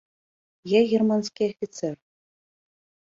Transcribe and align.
-Я 0.71 0.79
германскi 0.95 1.41
афiцэр. 1.49 1.95